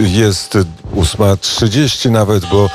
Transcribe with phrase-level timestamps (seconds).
[0.00, 0.58] jest
[0.96, 2.70] 8.30 nawet, bo,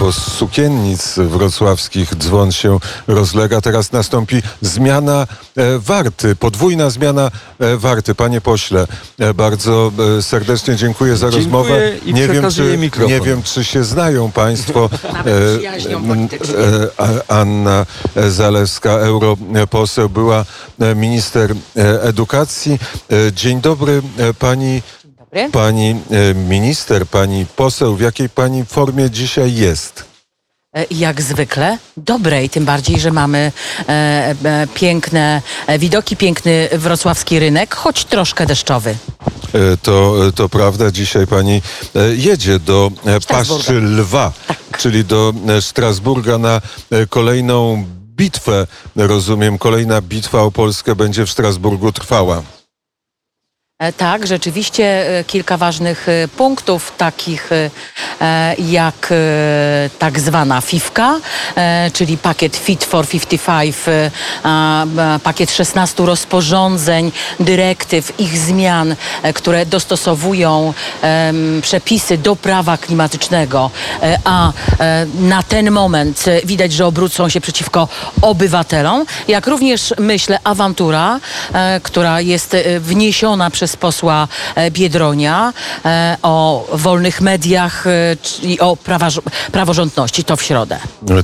[0.00, 3.60] bo z sukiennic wrocławskich dzwon się rozlega.
[3.60, 5.26] Teraz nastąpi zmiana
[5.56, 8.14] e, warty, podwójna zmiana e, warty.
[8.14, 8.86] Panie pośle,
[9.18, 11.96] e, bardzo serdecznie dziękuję za dziękuję rozmowę.
[12.06, 13.12] I nie, wiem, czy, mikrofon.
[13.12, 14.90] nie wiem, czy się znają Państwo.
[16.98, 17.86] e, Anna
[18.28, 20.44] Zalewska, europoseł, była
[20.96, 21.54] minister
[22.02, 22.78] edukacji.
[23.32, 24.02] Dzień dobry
[24.38, 24.82] Pani
[25.32, 25.50] dobry.
[25.50, 30.04] Pani e, minister, pani poseł, w jakiej pani formie dzisiaj jest?
[30.76, 33.52] E, Jak zwykle dobrej, tym bardziej, że mamy
[33.88, 33.92] e,
[34.44, 38.96] e, piękne e, widoki, piękny wrocławski rynek, choć troszkę deszczowy.
[39.82, 41.62] To, to prawda, dzisiaj pani
[42.16, 42.90] jedzie do.
[43.28, 44.32] Paszczy Lwa,
[44.78, 46.60] czyli do Strasburga na
[47.08, 47.84] kolejną
[48.16, 48.66] bitwę.
[48.96, 52.42] Rozumiem, kolejna bitwa o Polskę będzie w Strasburgu trwała.
[53.82, 57.50] E, Tak, rzeczywiście e, kilka ważnych e, punktów, takich
[58.58, 59.14] jak
[59.98, 61.20] tak zwana FIFKA,
[61.92, 64.10] czyli pakiet Fit for 55, e,
[64.42, 68.96] a, a, pakiet 16 rozporządzeń, dyrektyw, ich zmian,
[69.34, 70.74] które dostosowują
[71.62, 73.70] przepisy do prawa klimatycznego,
[74.24, 74.52] a
[75.20, 77.88] na ten moment widać, że obrócą się przeciwko
[78.22, 81.20] obywatelom, jak również myślę awantura,
[81.82, 85.52] która jest wniesiona przez posła e, Biedronia
[85.84, 89.08] e, o wolnych mediach e, i o prawa,
[89.52, 90.24] praworządności.
[90.24, 90.78] To w środę.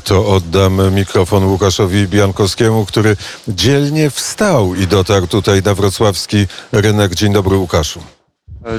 [0.04, 3.16] To oddam mikrofon Łukaszowi Biankowskiemu, który
[3.48, 7.14] dzielnie wstał i dotarł tutaj na wrocławski rynek.
[7.14, 8.00] Dzień dobry, Łukaszu.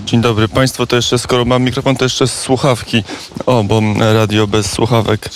[0.05, 3.03] Dzień dobry Państwu, to jeszcze skoro mam mikrofon, to jeszcze słuchawki.
[3.45, 3.81] O, bo
[4.13, 5.29] radio bez słuchawek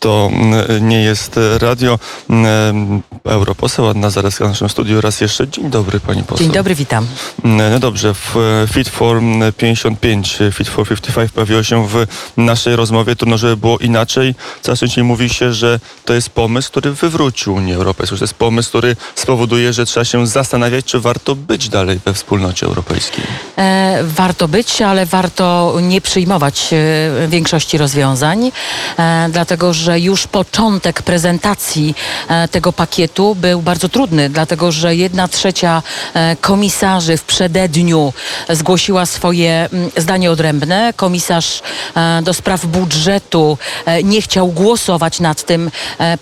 [0.00, 1.98] to mm, nie jest e, radio.
[2.30, 5.00] Mm, Europoseł Anna Zaleska w naszym studiu.
[5.00, 6.46] Raz jeszcze dzień dobry Pani poseł.
[6.46, 7.06] Dzień dobry, witam.
[7.44, 9.20] Mm, No dobrze, w e, Fit for
[9.56, 13.16] 55, e, Fit for 55 pojawiło się w naszej rozmowie.
[13.16, 14.34] Trudno, żeby było inaczej.
[14.62, 18.16] Coraz częściej mówi się, że to jest pomysł, który wywrócił Unię Europejską.
[18.16, 22.66] To jest pomysł, który spowoduje, że trzeba się zastanawiać, czy warto być dalej we wspólnocie
[22.66, 23.24] europejskiej.
[23.58, 28.52] E, warto być, ale warto nie przyjmować e, większości rozwiązań,
[28.98, 31.94] e, dlatego że już początek prezentacji
[32.28, 35.82] e, tego pakietu był bardzo trudny, dlatego że jedna trzecia
[36.14, 38.12] e, komisarzy w przededniu
[38.48, 40.92] zgłosiła swoje mm, zdanie odrębne.
[40.96, 41.62] Komisarz
[41.96, 43.58] e, do spraw budżetu
[44.04, 45.70] nie chciał głosować nad tym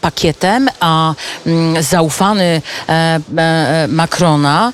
[0.01, 1.15] pakietem, a
[1.47, 2.63] mm, zaufany
[3.89, 4.73] Macrona,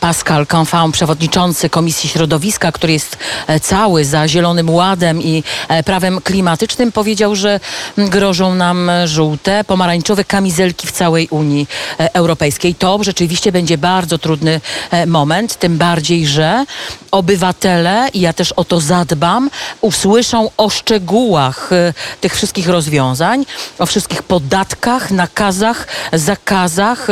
[0.00, 3.16] Pascal Canfin, przewodniczący Komisji Środowiska, który jest
[3.62, 5.82] cały za Zielonym Ładem i e,
[6.24, 7.60] klimatycznym, powiedział, że
[7.98, 11.66] grożą nam żółte, pomarańczowe kamizelki w całej Unii
[12.00, 12.74] e, Europejskiej.
[12.74, 14.60] To rzeczywiście będzie bardzo trudny
[14.90, 16.64] e, moment, tym bardziej, że
[17.10, 19.50] obywatele, i ja też o to zadbam,
[19.80, 23.46] usłyszą o szczegółach e, tych wszystkich rozwiązań,
[23.78, 27.06] o wszystkich podatkach, nakazach, zakazach,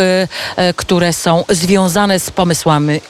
[0.77, 3.01] które są związane z pomysłami,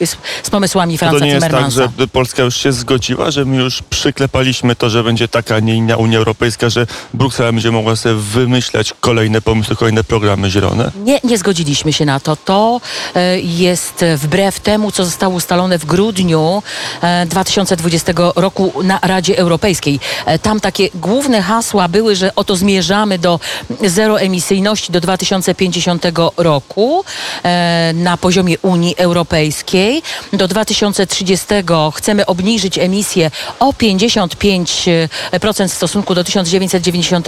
[0.42, 3.82] z, pomysłami To Franza nie jest tak, że Polska już się zgodziła, że my już
[3.82, 8.94] przyklepaliśmy to, że będzie taka, nie inna Unia Europejska, że Bruksela będzie mogła sobie wymyślać
[9.00, 10.90] kolejne pomysły, kolejne programy zielone?
[11.04, 12.36] Nie, nie zgodziliśmy się na to.
[12.36, 12.80] To
[13.14, 16.62] e, jest wbrew temu, co zostało ustalone w grudniu
[17.02, 20.00] e, 2020 roku na Radzie Europejskiej.
[20.26, 23.40] E, Tam takie główne hasła były, że oto zmierzamy do
[23.86, 26.04] zeroemisyjności do 2050
[26.36, 27.04] roku
[27.44, 30.02] e, na poziomie Unii Europejskiej.
[30.32, 31.46] Do 2030
[31.94, 37.26] chcemy obniżyć emisję o 55% w stosunku do 1990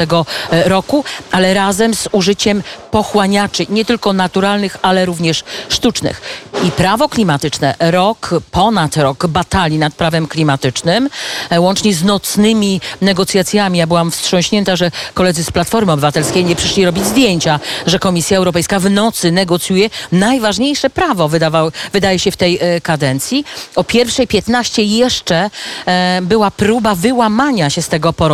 [0.65, 6.23] roku, ale razem z użyciem pochłaniaczy, nie tylko naturalnych, ale również sztucznych.
[6.65, 11.09] I prawo klimatyczne, rok, ponad rok batalii nad prawem klimatycznym,
[11.51, 13.79] e, łącznie z nocnymi negocjacjami.
[13.79, 18.81] Ja byłam wstrząśnięta, że koledzy z Platformy Obywatelskiej nie przyszli robić zdjęcia, że Komisja Europejska
[18.81, 23.45] w nocy negocjuje najważniejsze prawo, wydawał, wydaje się w tej e, kadencji.
[23.77, 25.51] O pierwszej 15 jeszcze
[25.87, 28.30] e, była próba wyłamania się z tego porozumienia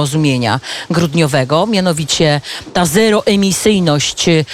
[0.91, 2.41] grudniowego, mianowicie
[2.73, 4.45] ta zeroemisyjność e,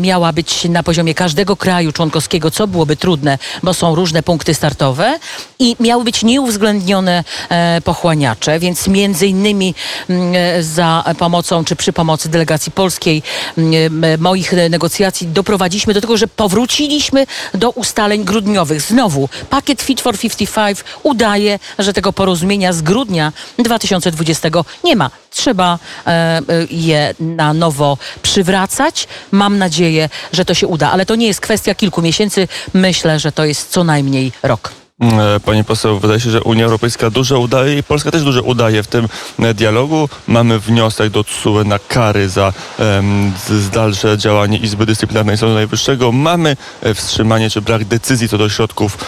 [0.00, 5.18] miała być na poziomie każdego kraju członkowskiego, co byłoby trudne, bo są różne punkty startowe
[5.58, 9.74] i miały być nieuwzględnione e, pochłaniacze, więc między innymi
[10.10, 13.22] mm, e, za pomocą czy przy pomocy delegacji polskiej
[13.58, 18.80] mm, moich negocjacji doprowadziliśmy do tego, że powróciliśmy do ustaleń grudniowych.
[18.80, 24.48] Znowu pakiet Fit for 55 udaje, że tego porozumienia z grudnia 2020
[24.84, 25.10] nie ma.
[25.30, 29.08] Trzeba e, e, je na nowo przywracać.
[29.30, 32.48] Mam nadzieję, że to się uda, ale to nie jest kwestia kilku miesięcy.
[32.74, 34.72] Myślę, że to jest co najmniej rok.
[35.02, 38.82] E, Pani poseł, wydaje się, że Unia Europejska dużo udaje i Polska też dużo udaje
[38.82, 39.08] w tym
[39.54, 40.08] dialogu.
[40.26, 46.12] Mamy wniosek do TSUE na kary za em, z- dalsze działanie Izby Dyscyplinarnej Sądu Najwyższego.
[46.12, 46.56] Mamy
[46.94, 48.98] wstrzymanie czy brak decyzji co do środków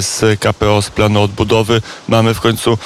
[0.00, 1.82] z KPO, z planu odbudowy.
[2.08, 2.78] Mamy w końcu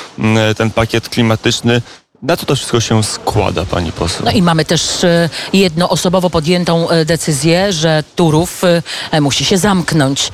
[0.56, 1.83] ten pakiet klimatyczny.
[2.22, 4.24] Na co to wszystko się składa, pani poseł?
[4.24, 8.62] No i mamy też e, jednoosobowo podjętą e, decyzję, że Turów
[9.10, 10.32] e, musi się zamknąć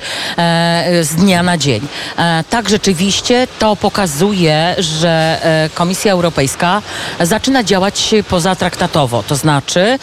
[1.01, 1.87] z dnia na dzień.
[2.49, 5.41] Tak rzeczywiście to pokazuje, że
[5.73, 6.81] Komisja Europejska
[7.21, 9.99] zaczyna działać pozatraktatowo, to znaczy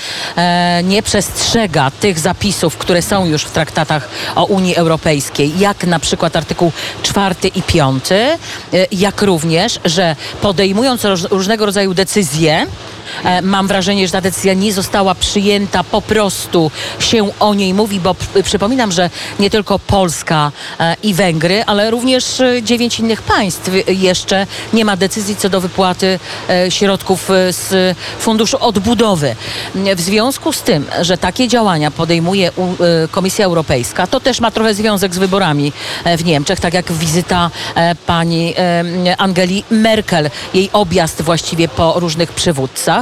[0.85, 6.37] nie przestrzega tych zapisów, które są już w traktatach o Unii Europejskiej, jak na przykład
[6.37, 6.73] artykuł
[7.03, 8.37] 4 i 5, e,
[8.93, 12.67] jak również, że podejmując różnego rodzaju decyzje, E,
[13.43, 18.13] Mam wrażenie, że ta decyzja nie została przyjęta, po prostu się o niej mówi, bo
[18.13, 23.69] pr- przypominam, że nie tylko Polska e, i Węgry, ale również e, dziewięć innych państw
[23.69, 26.19] e, jeszcze nie ma decyzji co do wypłaty
[26.49, 29.37] e, środków e, z Funduszu Odbudowy.
[29.75, 32.53] W związku z tym, że takie działania podejmuje e,
[33.11, 35.73] Komisja Europejska, to też ma trochę związek z wyborami
[36.05, 38.85] e, w Niemczech, tak jak wizyta e, pani e,
[39.19, 42.96] Angeli Merkel, jej objazd właściwie po różnych przywódcach,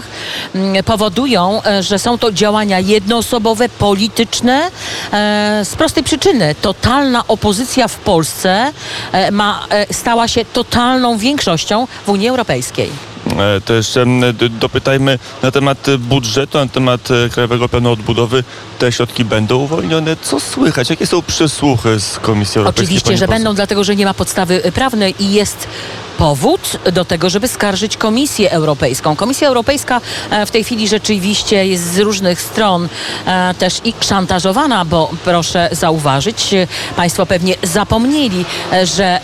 [0.54, 4.70] m, powodują, e, że są to działania jednoosobowe, polityczne,
[5.12, 6.54] e, z prostej przyczyny.
[6.60, 8.72] Totalna opozycja w Polsce
[9.12, 12.90] e, ma, stała się totalną większością w Unii Europejskiej.
[13.64, 14.06] To jeszcze
[14.50, 18.44] dopytajmy na temat budżetu, na temat Krajowego Planu Odbudowy.
[18.78, 20.16] Te środki będą uwolnione.
[20.22, 20.90] Co słychać?
[20.90, 22.98] Jakie są przesłuchy z Komisji Europejskiej?
[22.98, 25.68] Oczywiście, że będą, dlatego że nie ma podstawy prawnej i jest
[26.18, 29.16] powód do tego, żeby skarżyć Komisję Europejską.
[29.16, 30.00] Komisja Europejska
[30.30, 32.88] e, w tej chwili rzeczywiście jest z różnych stron
[33.26, 36.66] e, też i szantażowana, bo proszę zauważyć, e,
[36.96, 38.44] Państwo pewnie zapomnieli,
[38.84, 39.20] że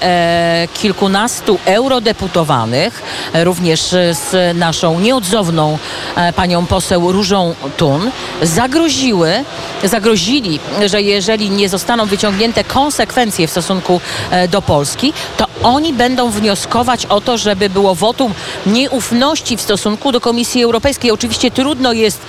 [0.74, 3.02] kilkunastu eurodeputowanych,
[3.34, 3.80] również
[4.12, 5.78] z naszą nieodzowną
[6.36, 8.10] panią poseł Różą Tun,
[8.42, 9.44] zagroziły,
[9.84, 14.00] zagrozili, że jeżeli nie zostaną wyciągnięte konsekwencje w stosunku
[14.50, 18.34] do Polski, to oni będą wnioskować o to, żeby było wotum
[18.66, 21.10] nieufności w stosunku do Komisji Europejskiej.
[21.10, 22.20] Oczywiście trudno jest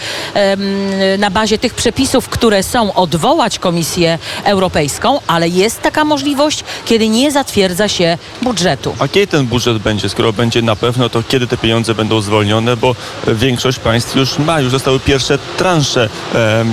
[1.18, 7.32] na bazie tych przepisów, które są, odwołać Komisję Europejską, ale jest taka możliwość, kiedy nie
[7.32, 8.96] zatwierdza się budżetu.
[9.00, 10.10] A kiedy ten budżet będzie?
[10.10, 12.78] Skoro będzie na pewno, to kiedy te pieniądze będą zwolnione?
[12.78, 12.96] Bo
[13.28, 16.10] e, większość państw już ma, już zostały pierwsze transze.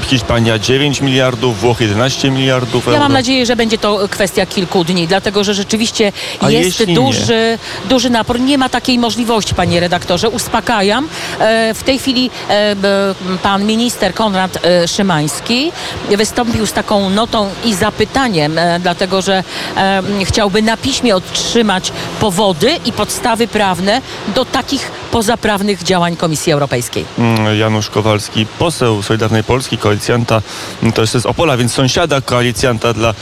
[0.09, 3.03] Hiszpania 9 miliardów, Włochy 11 miliardów Ja euro.
[3.03, 6.13] mam nadzieję, że będzie to kwestia kilku dni, dlatego że rzeczywiście
[6.49, 8.41] A jest duży, duży napór.
[8.41, 10.29] Nie ma takiej możliwości, panie redaktorze.
[10.29, 11.09] Uspokajam.
[11.41, 12.77] E, W tej chwili e,
[13.43, 15.73] pan minister Konrad e, Szymański
[16.17, 19.45] wystąpił z taką notą i zapytaniem, dlatego że
[20.25, 24.01] chciałby na piśmie otrzymać powody i podstawy prawne
[24.35, 27.05] do takich pozaprawnych działań Komisji Europejskiej.
[27.19, 30.43] Mm, Janusz Kowalski, poseł Solidarnej Polski, koalicjanta,
[30.83, 33.15] mm, to jest z Opola, więc sąsiada koalicjanta dla e,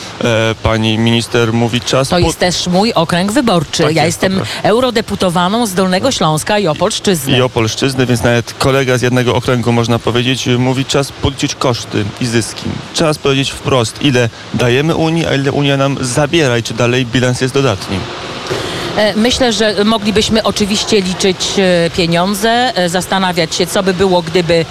[0.63, 2.09] pani minister mówi czas.
[2.09, 3.83] To po- jest też mój okręg wyborczy.
[3.83, 4.47] Tak ja jest, jestem dobra.
[4.63, 7.39] eurodeputowaną z Dolnego Śląska i Opolszczyzny.
[7.39, 12.27] i Opolszczyzny, więc nawet kolega z jednego okręgu, można powiedzieć, mówi czas policzyć koszty i
[12.27, 12.65] zyski.
[12.95, 17.41] Czas powiedzieć wprost, ile dajemy Unii, a ile Unia nam zabiera i czy dalej bilans
[17.41, 17.99] jest dodatni.
[18.97, 24.65] E, Myślę, że moglibyśmy oczywiście liczyć e, pieniądze, e, zastanawiać się, co by było, gdyby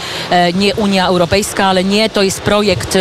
[0.53, 2.97] nie Unia Europejska, ale nie, to jest projekt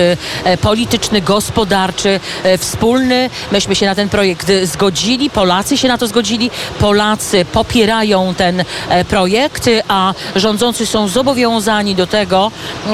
[0.61, 2.21] polityczny, gospodarczy,
[2.59, 3.31] wspólny.
[3.53, 8.65] Myśmy się na ten projekt zgodzili, Polacy się na to zgodzili, Polacy popierają ten
[9.09, 12.51] projekt, a rządzący są zobowiązani do tego,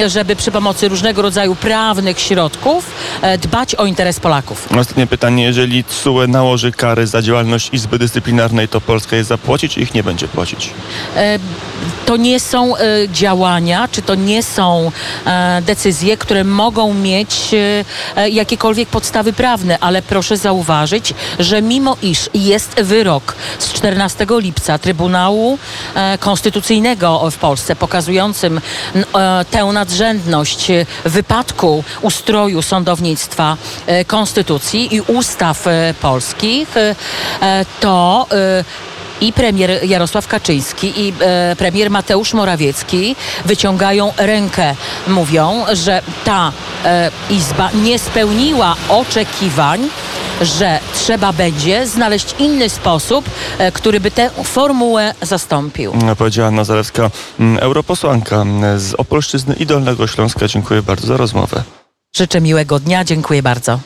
[0.06, 2.90] żeby przy pomocy różnego rodzaju prawnych środków
[3.42, 4.68] dbać o interes Polaków.
[4.78, 8.19] Ostatnie pytanie, jeżeli TSUE nałoży kary za działalność Izby Dyscyplinarnej,
[8.70, 10.70] to Polska je zapłaci, czy ich nie będzie płacić?
[11.16, 11.38] E,
[12.06, 12.80] to nie są e,
[13.12, 14.92] działania, czy to nie są
[15.26, 17.54] e, decyzje, które mogą mieć
[18.30, 25.58] jakiekolwiek podstawy prawne, ale proszę zauważyć, że mimo iż jest wyrok z 14 lipca Trybunału
[26.20, 28.60] Konstytucyjnego w Polsce pokazującym
[29.50, 30.66] tę nadrzędność
[31.04, 33.56] wypadku ustroju sądownictwa
[34.06, 35.66] Konstytucji i ustaw
[36.00, 36.94] polskich, e,
[38.10, 38.64] to e,
[39.20, 44.74] i premier Jarosław Kaczyński i e, premier Mateusz Morawiecki wyciągają rękę.
[45.08, 46.52] Mówią, że ta
[46.84, 49.88] e, izba nie spełniła oczekiwań,
[50.42, 53.30] że trzeba będzie znaleźć inny sposób,
[53.72, 55.92] który by tę formułę zastąpił.
[56.18, 58.44] Powiedziała Anna Zalewska, mm, europosłanka
[58.76, 60.48] z Opolszczyzny i Dolnego Śląska.
[60.48, 61.62] Dziękuję bardzo za rozmowę.
[62.16, 63.78] Życzę miłego dnia, dziękuję bardzo.